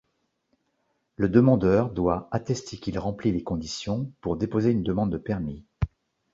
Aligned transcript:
Le 1.15 1.29
demandeur 1.29 1.91
doit 1.91 2.27
attester 2.31 2.77
qu’il 2.79 2.97
remplit 2.97 3.31
les 3.31 3.43
conditions 3.43 4.11
pour 4.21 4.35
déposer 4.35 4.71
une 4.71 4.81
demande 4.81 5.11
de 5.11 5.19
permis. 5.19 5.63